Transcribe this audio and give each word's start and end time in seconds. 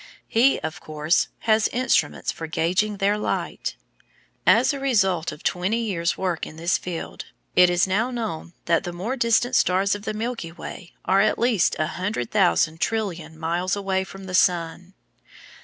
He, 0.27 0.59
of 0.61 0.79
course, 0.81 1.27
has 1.41 1.67
instruments 1.67 2.31
for 2.31 2.47
gauging 2.47 2.97
their 2.97 3.19
light. 3.19 3.75
As 4.47 4.73
a 4.73 4.79
result 4.79 5.31
of 5.31 5.43
twenty 5.43 5.77
years 5.77 6.17
work 6.17 6.43
in 6.47 6.55
this 6.55 6.75
field, 6.75 7.25
it 7.55 7.69
is 7.69 7.85
now 7.85 8.09
known 8.09 8.53
that 8.65 8.83
the 8.83 8.93
more 8.93 9.15
distant 9.15 9.55
stars 9.55 9.93
of 9.93 10.01
the 10.01 10.15
Milky 10.15 10.51
Way 10.51 10.93
are 11.05 11.21
at 11.21 11.37
least 11.37 11.75
a 11.77 11.85
hundred 11.85 12.31
thousand 12.31 12.81
trillion 12.81 13.33
(100,000,000,000,000,000) 13.33 13.39
miles 13.39 13.75
away 13.75 14.03
from 14.03 14.23
the 14.23 14.33
sun. 14.33 14.95